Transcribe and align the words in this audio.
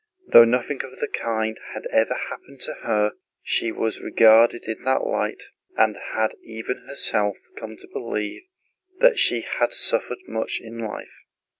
Though 0.29 0.45
nothing 0.45 0.81
of 0.83 0.97
the 0.99 1.07
kind 1.07 1.59
had 1.75 1.85
happened 1.93 2.59
to 2.61 2.73
her 2.81 3.11
she 3.43 3.71
was 3.71 4.01
regarded 4.01 4.67
in 4.67 4.83
that 4.83 5.03
light, 5.05 5.43
and 5.77 5.95
had 6.15 6.33
even 6.43 6.87
herself 6.87 7.37
come 7.55 7.77
to 7.77 7.87
believe 7.93 8.41
that 8.97 9.19
she 9.19 9.41
had 9.41 9.71
suffered 9.71 10.23
much 10.27 10.59
in 10.59 10.79
life. 10.79 11.13